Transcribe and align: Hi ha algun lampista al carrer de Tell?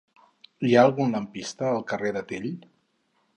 Hi 0.67 0.71
ha 0.77 0.85
algun 0.87 1.13
lampista 1.17 1.67
al 1.73 1.85
carrer 1.93 2.15
de 2.17 2.25
Tell? 2.33 2.49